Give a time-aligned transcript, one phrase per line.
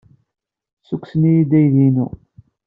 [0.79, 2.07] Ssukksen-iyi-d aydi-inu.